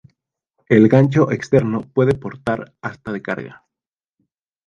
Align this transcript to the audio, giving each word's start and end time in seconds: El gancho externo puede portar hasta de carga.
El 0.67 0.87
gancho 0.89 1.29
externo 1.29 1.81
puede 1.81 2.15
portar 2.15 2.73
hasta 2.81 3.11
de 3.11 3.21
carga. 3.21 3.67